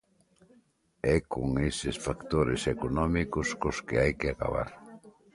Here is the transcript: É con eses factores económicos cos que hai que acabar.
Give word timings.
É 1.15 1.17
con 1.33 1.47
eses 1.69 1.95
factores 2.05 2.61
económicos 2.75 3.47
cos 3.61 3.77
que 3.87 3.95
hai 4.01 4.13
que 4.19 4.27
acabar. 4.31 4.69